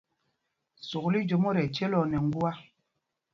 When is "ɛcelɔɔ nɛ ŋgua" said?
1.65-2.51